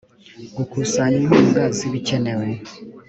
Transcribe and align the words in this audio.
gukusanya 0.55 1.17
inkunga 1.21 1.63
z 1.77 1.79
ibikenewe 1.87 2.47